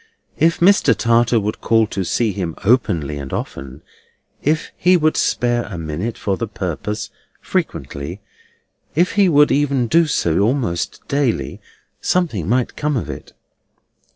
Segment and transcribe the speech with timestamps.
[0.39, 0.97] If Mr.
[0.97, 3.83] Tartar would call to see him openly and often;
[4.41, 8.19] if he would spare a minute for the purpose, frequently;
[8.95, 11.61] if he would even do so, almost daily;
[12.01, 13.33] something might come of it."